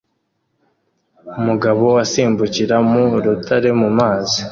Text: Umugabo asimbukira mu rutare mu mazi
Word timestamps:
Umugabo 1.39 1.85
asimbukira 2.03 2.75
mu 2.89 3.01
rutare 3.23 3.69
mu 3.79 3.89
mazi 3.99 4.39